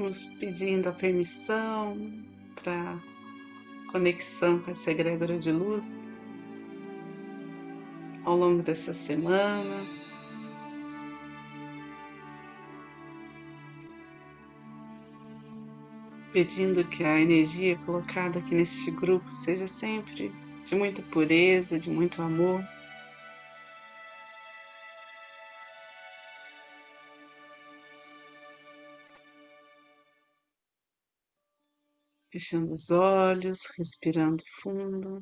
Vamos 0.00 0.24
pedindo 0.24 0.88
a 0.88 0.92
permissão 0.92 1.94
para 2.54 2.98
conexão 3.92 4.58
com 4.58 4.70
essa 4.70 4.90
egrégora 4.90 5.38
de 5.38 5.52
luz 5.52 6.10
ao 8.24 8.34
longo 8.34 8.62
dessa 8.62 8.94
semana. 8.94 9.84
Pedindo 16.32 16.82
que 16.82 17.04
a 17.04 17.20
energia 17.20 17.76
colocada 17.84 18.38
aqui 18.38 18.54
neste 18.54 18.90
grupo 18.90 19.30
seja 19.30 19.66
sempre 19.66 20.32
de 20.66 20.74
muita 20.74 21.02
pureza, 21.02 21.78
de 21.78 21.90
muito 21.90 22.22
amor. 22.22 22.64
Fechando 32.32 32.72
os 32.72 32.90
olhos, 32.92 33.66
respirando 33.76 34.44
fundo. 34.62 35.18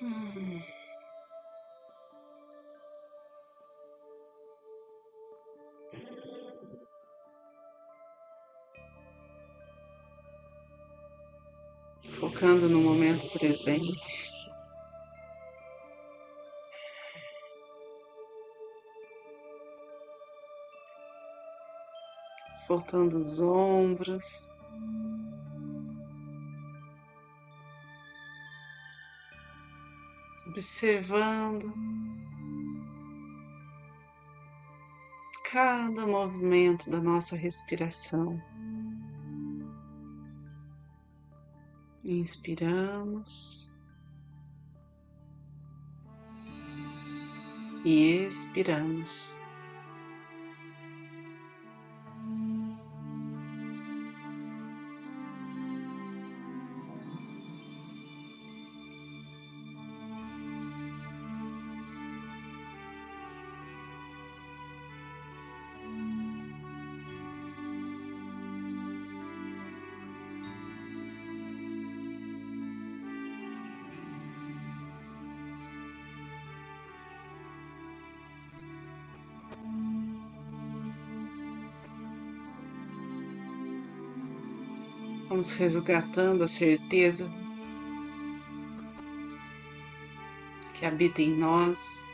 Hum. 0.00 0.62
Focando 12.10 12.68
no 12.68 12.80
momento 12.80 13.28
presente. 13.36 14.33
Soltando 22.66 23.18
os 23.18 23.40
ombros. 23.40 24.54
Observando 30.48 31.72
cada 35.50 36.06
movimento 36.06 36.90
da 36.90 37.00
nossa 37.00 37.36
respiração. 37.36 38.40
Inspiramos 42.04 43.74
e 47.84 48.26
expiramos. 48.26 49.43
Vamos 85.34 85.50
resgatando 85.50 86.44
a 86.44 86.48
certeza 86.48 87.28
que 90.74 90.86
habita 90.86 91.20
em 91.20 91.36
nós, 91.36 92.08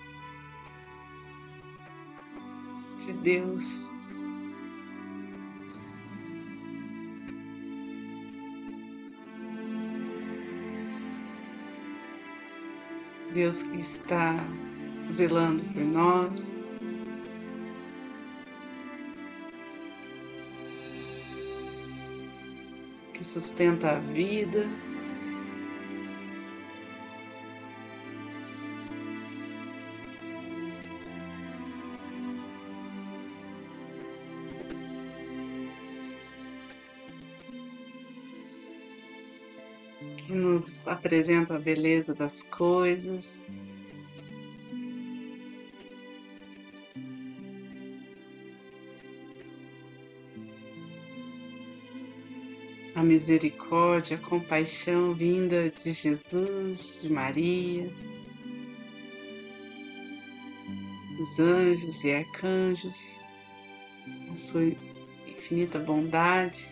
de 3.04 3.12
Deus. 3.12 3.90
Deus 13.34 13.62
que 13.64 13.80
está 13.82 14.34
zelando 15.12 15.62
por 15.62 15.82
nós. 15.82 16.59
Que 23.20 23.24
sustenta 23.26 23.90
a 23.90 23.98
vida. 23.98 24.66
Que 40.16 40.32
nos 40.32 40.88
apresenta 40.88 41.56
a 41.56 41.58
beleza 41.58 42.14
das 42.14 42.42
coisas. 42.42 43.44
A 53.00 53.02
misericórdia, 53.02 54.18
a 54.18 54.20
compaixão 54.20 55.14
vinda 55.14 55.70
de 55.70 55.90
Jesus, 55.90 57.00
de 57.00 57.10
Maria, 57.10 57.90
dos 61.16 61.38
anjos 61.38 62.04
e 62.04 62.12
arcanjos, 62.12 63.18
com 64.28 64.36
sua 64.36 64.64
infinita 65.26 65.78
bondade, 65.78 66.68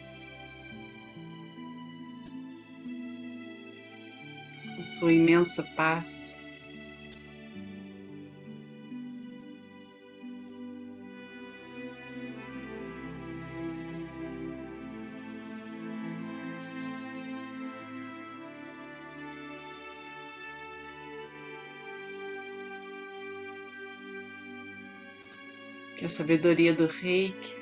com 4.76 4.84
sua 4.98 5.12
imensa 5.14 5.62
paz. 5.74 6.27
A 26.08 26.10
sabedoria 26.10 26.72
do 26.72 26.86
reiki 26.86 27.54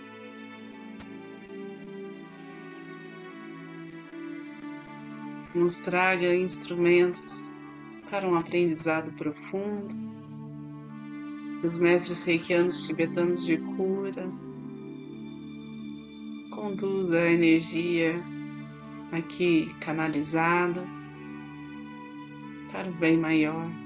nos 5.52 5.78
traga 5.78 6.32
instrumentos 6.32 7.60
para 8.08 8.24
um 8.24 8.36
aprendizado 8.36 9.10
profundo. 9.14 9.92
Os 11.64 11.76
mestres 11.76 12.22
reikianos 12.22 12.86
tibetanos 12.86 13.44
de 13.44 13.56
cura 13.56 14.30
conduza 16.52 17.18
a 17.18 17.32
energia 17.32 18.14
aqui 19.10 19.74
canalizada 19.80 20.86
para 22.70 22.88
o 22.88 22.92
bem 22.92 23.16
maior. 23.16 23.85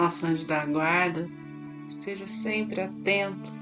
Nosso 0.00 0.24
anjo 0.24 0.46
da 0.46 0.64
guarda 0.64 1.28
esteja 1.86 2.26
sempre 2.26 2.80
atento, 2.80 3.52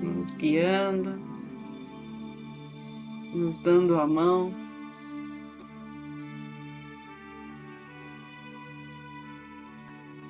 nos 0.00 0.32
guiando, 0.34 1.10
nos 3.34 3.58
dando 3.58 3.98
a 3.98 4.06
mão. 4.06 4.54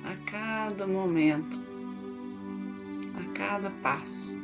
A 0.05 0.31
cada 0.31 0.87
momento, 0.87 1.61
a 3.15 3.37
cada 3.37 3.69
passo. 3.83 4.42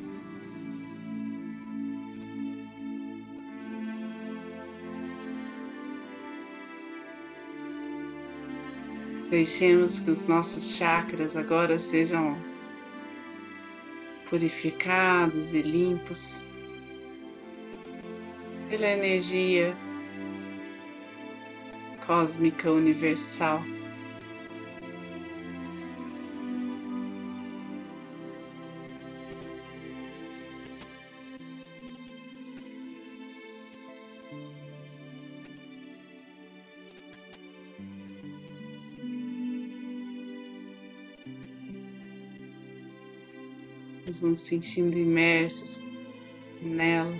Deixemos 9.29 9.99
que 9.99 10.11
os 10.11 10.25
nossos 10.25 10.75
chakras 10.75 11.35
agora 11.35 11.77
sejam 11.77 12.37
purificados 14.29 15.53
e 15.53 15.61
limpos. 15.61 16.49
pela 18.69 18.85
energia 18.87 19.73
cósmica 22.05 22.71
universal. 22.71 23.59
Nos 44.21 44.39
sentindo 44.39 44.97
imersos 44.97 45.83
nela. 46.61 47.15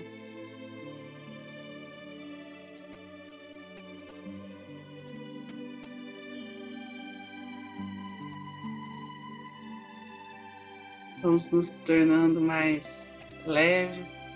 Vamos 11.21 11.51
nos 11.51 11.71
tornando 11.85 12.39
mais 12.39 13.13
leves. 13.45 14.28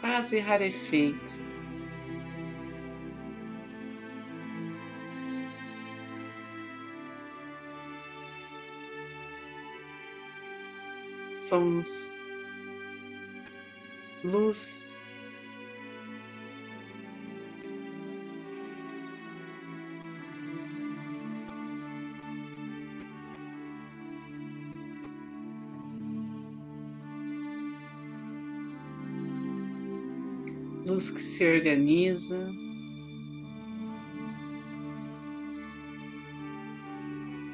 Quase 0.00 0.38
rarefeito. 0.40 1.48
somos 11.48 12.20
luz. 14.22 14.87
Luz 30.98 31.10
que 31.10 31.22
se 31.22 31.48
organiza, 31.48 32.36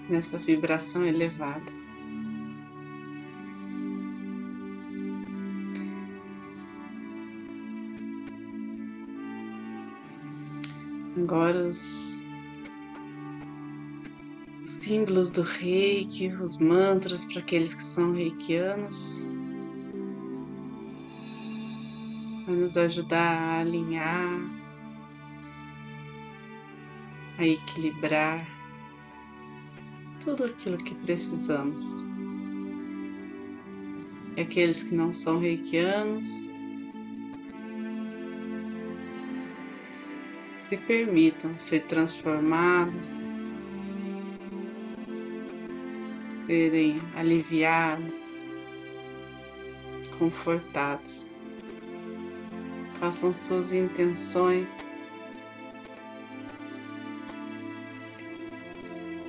nessa 0.08 0.38
vibração 0.38 1.04
elevada. 1.04 1.70
Agora 11.18 11.68
os 11.68 12.24
símbolos 14.80 15.30
do 15.30 15.42
reiki, 15.42 16.28
os 16.28 16.58
mantras 16.58 17.26
para 17.26 17.40
aqueles 17.40 17.74
que 17.74 17.82
são 17.82 18.14
reikianos, 18.14 19.33
nos 22.64 22.78
ajudar 22.78 23.18
a 23.18 23.60
alinhar, 23.60 24.40
a 27.36 27.46
equilibrar 27.46 28.42
tudo 30.24 30.44
aquilo 30.44 30.78
que 30.78 30.94
precisamos. 30.94 32.06
E 34.34 34.40
aqueles 34.40 34.82
que 34.82 34.94
não 34.94 35.12
são 35.12 35.40
reikianos, 35.40 36.24
se 40.70 40.76
permitam 40.86 41.58
ser 41.58 41.82
transformados, 41.82 43.26
serem 46.46 46.98
aliviados, 47.14 48.40
confortados. 50.18 51.33
Façam 53.04 53.34
suas 53.34 53.70
intenções 53.70 54.78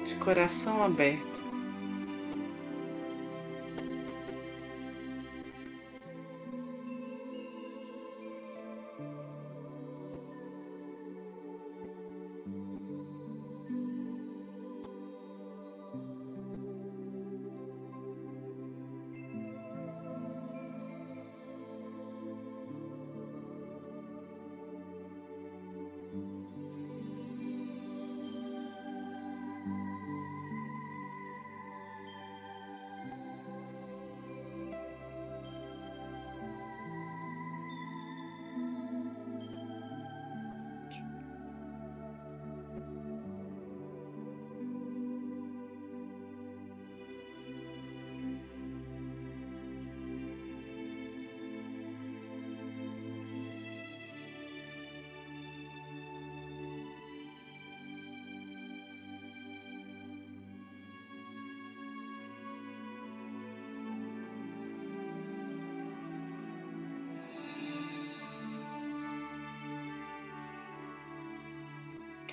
de 0.06 0.16
coração 0.16 0.81
aberto. 0.81 1.35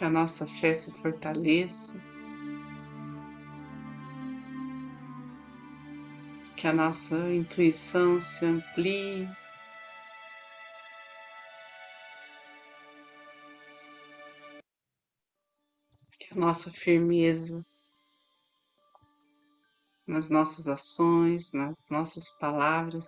Que 0.03 0.07
a 0.07 0.11
nossa 0.11 0.49
fé 0.49 0.75
se 0.75 0.91
fortaleça, 0.91 1.95
que 6.57 6.67
a 6.67 6.73
nossa 6.73 7.15
intuição 7.33 8.21
se 8.21 8.45
amplie. 8.45 9.29
Que 16.19 16.33
a 16.33 16.35
nossa 16.35 16.69
firmeza 16.73 17.65
nas 20.09 20.29
nossas 20.29 20.67
ações, 20.67 21.53
nas 21.53 21.89
nossas 21.89 22.29
palavras, 22.41 23.07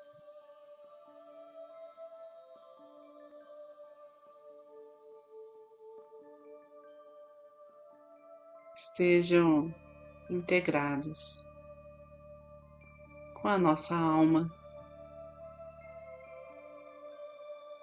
estejam 8.75 9.73
integradas 10.29 11.47
com 13.35 13.49
a 13.49 13.59
nossa 13.59 13.95
alma, 13.95 14.51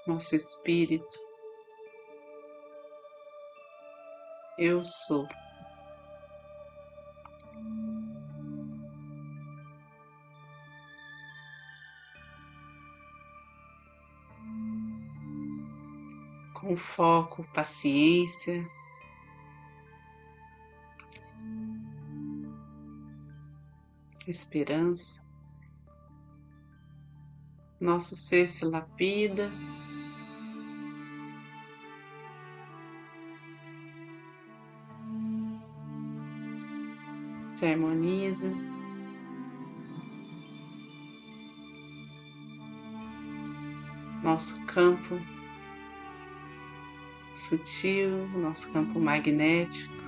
nosso 0.07 0.35
espírito. 0.35 1.19
Eu 4.57 4.83
sou. 4.83 5.27
Com 16.53 16.75
foco, 16.75 17.43
paciência, 17.53 18.67
esperança. 24.31 25.21
Nosso 27.79 28.15
ser 28.15 28.47
se 28.47 28.65
lapida. 28.65 29.49
se 37.61 37.67
harmoniza. 37.67 38.51
Nosso 44.23 44.59
campo 44.65 45.19
sutil, 47.35 48.27
nosso 48.29 48.71
campo 48.71 48.99
magnético. 48.99 50.00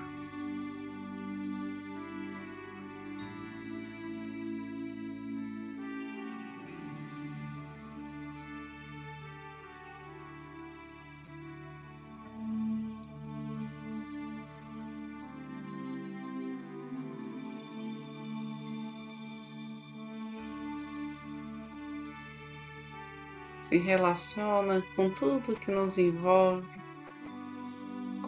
Se 23.68 23.78
relaciona 23.78 24.84
com 24.96 25.10
tudo 25.10 25.56
que 25.56 25.72
nos 25.72 25.98
envolve 25.98 26.68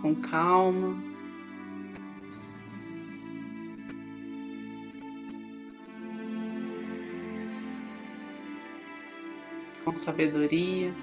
com 0.06 0.14
calma. 0.14 0.96
Com 9.84 9.96
sabedoria. 9.96 10.94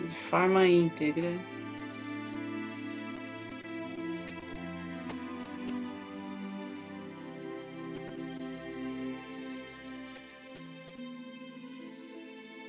De 0.00 0.14
forma 0.16 0.66
íntegra. 0.66 1.59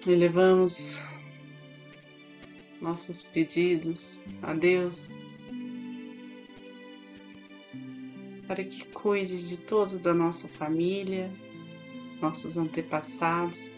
Elevamos 0.08 1.00
nossos 2.82 3.22
pedidos 3.22 4.20
a 4.42 4.54
Deus 4.54 5.20
para 8.48 8.64
que 8.64 8.84
cuide 8.86 9.38
de 9.38 9.58
todos 9.58 10.00
da 10.00 10.14
nossa 10.14 10.48
família, 10.48 11.32
nossos 12.20 12.58
antepassados. 12.58 13.76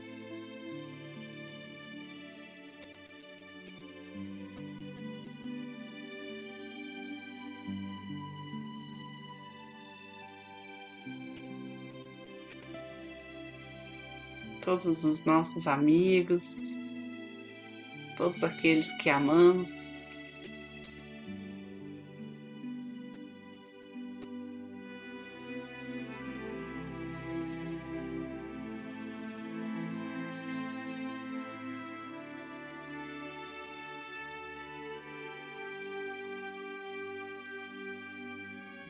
Todos 14.74 15.04
os 15.04 15.24
nossos 15.24 15.68
amigos, 15.68 16.60
todos 18.18 18.44
aqueles 18.44 18.92
que 18.98 19.08
amamos. 19.08 19.94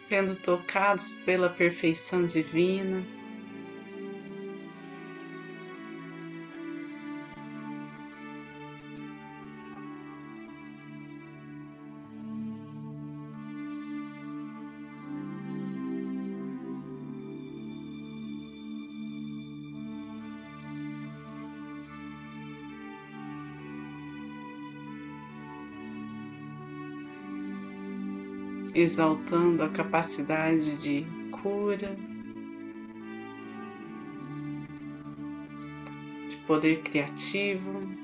Sendo 0.08 0.36
tocados 0.38 1.12
pela 1.26 1.50
perfeição 1.50 2.26
divina. 2.26 3.04
Exaltando 28.74 29.64
a 29.64 29.70
capacidade 29.70 30.78
de 30.82 31.06
cura, 31.32 31.96
de 36.30 36.38
poder 36.48 36.82
criativo. 36.82 38.03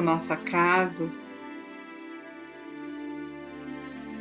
Nossa 0.00 0.36
casa, 0.36 1.06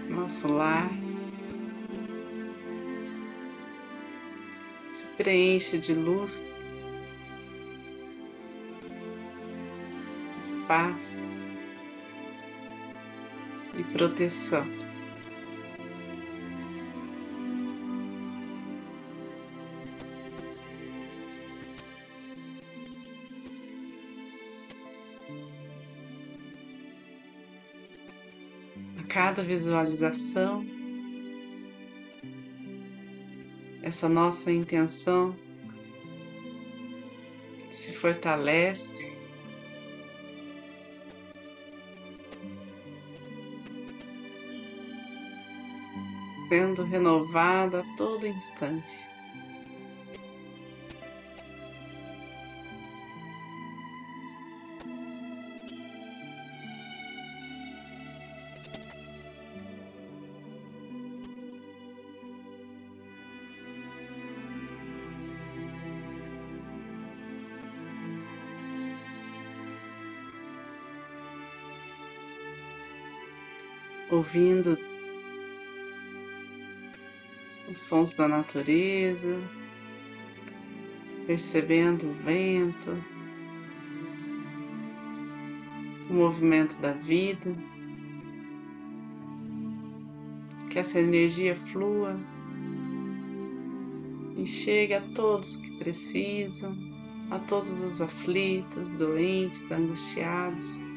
nosso 0.10 0.48
lar 0.48 0.90
se 4.92 5.08
preenche 5.18 5.78
de 5.78 5.94
luz, 5.94 6.66
paz 10.68 11.24
e 13.78 13.84
proteção. 13.84 14.89
Cada 29.40 29.44
visualização, 29.44 30.66
essa 33.82 34.10
nossa 34.10 34.52
intenção 34.52 35.34
se 37.72 37.94
fortalece. 37.94 39.18
Sendo 46.50 46.84
renovada 46.84 47.82
a 47.82 47.96
todo 47.96 48.26
instante. 48.28 49.09
Ouvindo 74.12 74.78
os 77.70 77.78
sons 77.78 78.14
da 78.14 78.28
natureza, 78.28 79.40
percebendo 81.28 82.10
o 82.10 82.14
vento, 82.14 82.98
o 86.10 86.14
movimento 86.14 86.78
da 86.80 86.94
vida, 86.94 87.56
que 90.70 90.80
essa 90.80 91.00
energia 91.00 91.56
flua 91.56 92.20
e 94.38 94.46
chegue 94.46 94.94
a 94.94 95.02
todos 95.02 95.58
que 95.58 95.72
precisam, 95.78 96.76
a 97.30 97.38
todos 97.38 97.82
os 97.82 98.02
aflitos, 98.02 98.90
doentes, 98.92 99.72
angustiados. 99.72 100.89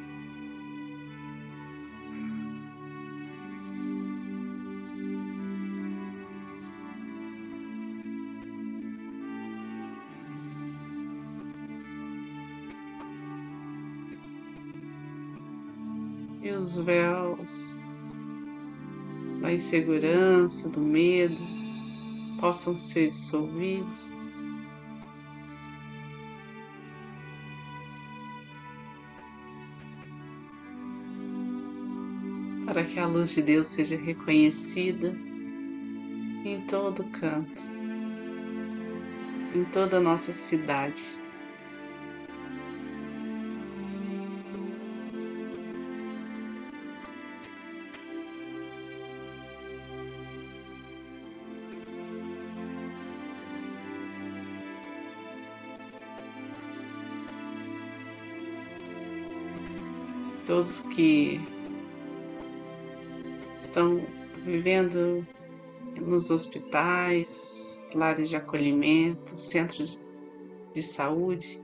E 16.42 16.50
os 16.50 16.76
véus 16.76 17.78
da 19.40 19.52
insegurança, 19.52 20.68
do 20.68 20.80
medo 20.80 21.40
possam 22.40 22.76
ser 22.76 23.10
dissolvidos. 23.10 24.14
Para 32.66 32.84
que 32.84 32.98
a 32.98 33.06
luz 33.06 33.34
de 33.34 33.42
Deus 33.42 33.68
seja 33.68 33.96
reconhecida 33.96 35.14
em 36.44 36.60
todo 36.66 37.04
canto, 37.04 37.62
em 39.54 39.64
toda 39.66 39.98
a 39.98 40.00
nossa 40.00 40.32
cidade. 40.32 41.21
Todos 60.52 60.80
que 60.80 61.40
estão 63.58 64.02
vivendo 64.44 65.26
nos 65.96 66.30
hospitais, 66.30 67.88
lares 67.94 68.28
de 68.28 68.36
acolhimento, 68.36 69.40
centros 69.40 69.98
de 70.74 70.82
saúde, 70.82 71.58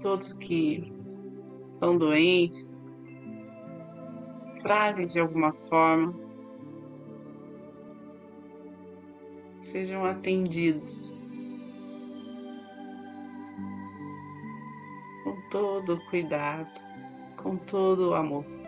todos 0.00 0.32
que 0.32 0.92
estão 1.66 1.98
doentes, 1.98 2.96
frágeis 4.62 5.12
de 5.12 5.18
alguma 5.18 5.52
forma, 5.52 6.14
sejam 9.60 10.04
atendidos 10.04 11.19
todo 15.50 15.94
o 15.94 16.10
cuidado, 16.10 16.68
com 17.36 17.56
todo 17.56 18.10
o 18.10 18.14
amor. 18.14 18.59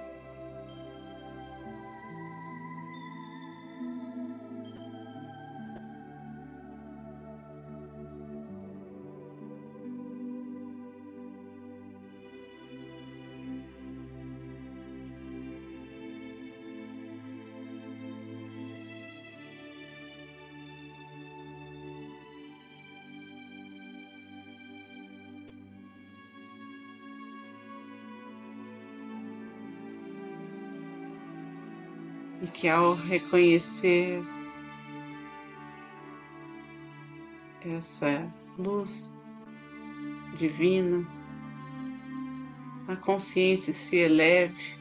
Que 32.62 32.68
ao 32.68 32.94
reconhecer 32.94 34.22
essa 37.77 38.33
luz 38.57 39.18
divina, 40.37 41.05
a 42.87 42.94
consciência 42.94 43.72
se 43.72 43.96
eleve 43.96 44.77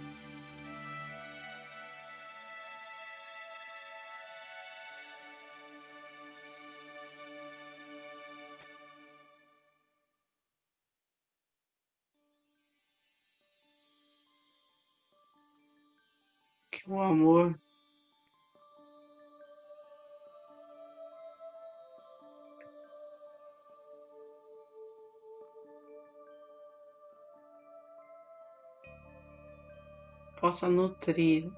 Possa 30.51 30.67
nutrir 30.67 31.49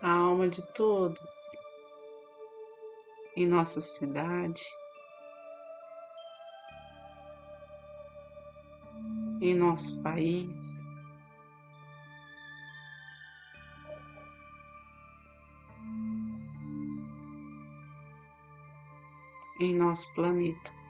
a 0.00 0.10
alma 0.10 0.48
de 0.48 0.62
todos 0.72 1.52
em 3.36 3.46
nossa 3.46 3.82
cidade. 3.82 4.62
em 9.42 9.54
nosso 9.54 10.02
país. 10.02 10.90
Em 19.60 19.74
nosso 19.74 20.14
planeta. 20.14 20.83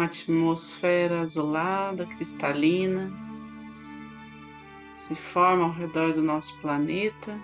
Uma 0.00 0.06
atmosfera 0.06 1.20
azulada, 1.20 2.06
cristalina, 2.06 3.12
se 4.96 5.14
forma 5.14 5.64
ao 5.64 5.72
redor 5.72 6.14
do 6.14 6.22
nosso 6.22 6.58
planeta. 6.60 7.38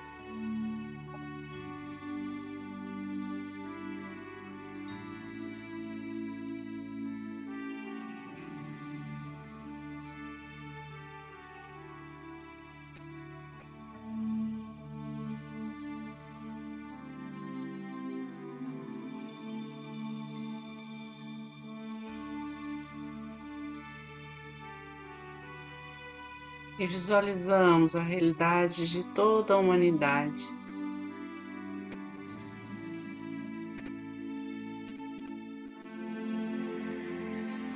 E 26.78 26.86
visualizamos 26.86 27.96
a 27.96 28.02
realidade 28.02 28.86
de 28.88 29.04
toda 29.06 29.54
a 29.54 29.56
humanidade. 29.56 30.44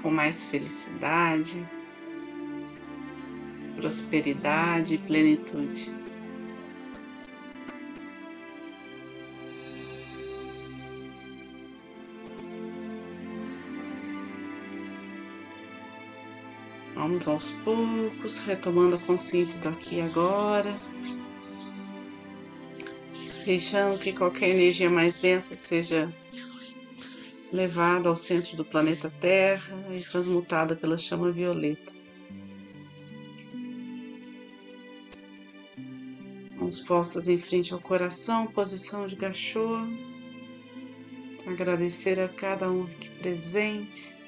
Com 0.02 0.10
mais 0.10 0.46
felicidade, 0.46 1.66
prosperidade 3.76 4.94
e 4.94 4.98
plenitude. 4.98 5.90
Vamos 17.00 17.26
aos 17.26 17.50
poucos, 17.64 18.40
retomando 18.40 18.96
a 18.96 18.98
consciência 18.98 19.58
do 19.58 19.70
aqui 19.70 19.96
e 19.96 20.00
agora. 20.02 20.70
Deixando 23.46 23.98
que 23.98 24.12
qualquer 24.12 24.50
energia 24.50 24.90
mais 24.90 25.16
densa 25.16 25.56
seja 25.56 26.12
levada 27.50 28.10
ao 28.10 28.16
centro 28.18 28.54
do 28.54 28.66
planeta 28.66 29.10
Terra 29.18 29.74
e 29.96 30.02
transmutada 30.02 30.76
pela 30.76 30.98
chama 30.98 31.32
violeta. 31.32 31.90
Mãos 36.54 36.80
postas 36.80 37.28
em 37.28 37.38
frente 37.38 37.72
ao 37.72 37.80
coração, 37.80 38.46
posição 38.46 39.06
de 39.06 39.16
gachô. 39.16 39.78
Agradecer 41.46 42.20
a 42.20 42.28
cada 42.28 42.70
um 42.70 42.82
aqui 42.82 43.08
presente 43.20 44.19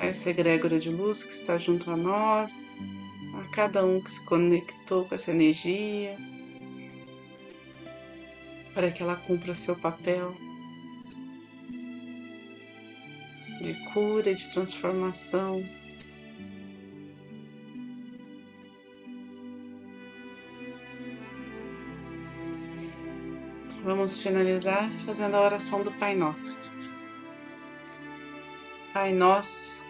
a 0.00 0.06
essa 0.06 0.30
egrégora 0.30 0.78
de 0.78 0.90
luz 0.90 1.22
que 1.22 1.32
está 1.32 1.58
junto 1.58 1.90
a 1.90 1.96
nós, 1.96 2.78
a 3.34 3.54
cada 3.54 3.84
um 3.84 4.00
que 4.00 4.10
se 4.10 4.24
conectou 4.24 5.04
com 5.04 5.14
essa 5.14 5.30
energia, 5.30 6.16
para 8.74 8.90
que 8.90 9.02
ela 9.02 9.14
cumpra 9.14 9.54
seu 9.54 9.76
papel 9.76 10.34
de 13.60 13.74
cura 13.92 14.34
de 14.34 14.48
transformação. 14.48 15.62
Vamos 23.84 24.18
finalizar 24.18 24.90
fazendo 25.04 25.36
a 25.36 25.40
oração 25.42 25.82
do 25.82 25.90
Pai 25.92 26.14
Nosso. 26.14 26.70
Pai 28.92 29.12
nosso 29.12 29.89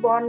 Boa 0.00 0.20
noite. 0.20 0.28